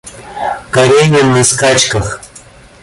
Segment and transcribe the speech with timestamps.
[0.71, 2.19] Каренин на скачках.